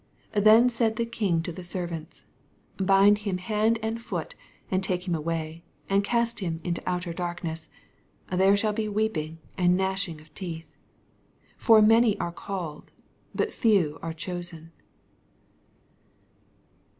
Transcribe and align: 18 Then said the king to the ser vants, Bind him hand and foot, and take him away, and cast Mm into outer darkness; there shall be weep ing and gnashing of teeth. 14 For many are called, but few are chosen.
18 0.33 0.43
Then 0.45 0.69
said 0.71 0.95
the 0.95 1.05
king 1.05 1.43
to 1.43 1.51
the 1.51 1.63
ser 1.63 1.85
vants, 1.85 2.25
Bind 2.77 3.19
him 3.19 3.37
hand 3.37 3.77
and 3.83 4.01
foot, 4.01 4.33
and 4.71 4.83
take 4.83 5.07
him 5.07 5.13
away, 5.13 5.63
and 5.87 6.03
cast 6.03 6.37
Mm 6.39 6.59
into 6.65 6.81
outer 6.87 7.13
darkness; 7.13 7.69
there 8.31 8.57
shall 8.57 8.73
be 8.73 8.89
weep 8.89 9.15
ing 9.15 9.37
and 9.59 9.77
gnashing 9.77 10.19
of 10.19 10.33
teeth. 10.33 10.75
14 11.57 11.57
For 11.83 11.87
many 11.87 12.19
are 12.19 12.31
called, 12.31 12.89
but 13.35 13.53
few 13.53 13.99
are 14.01 14.11
chosen. 14.11 14.71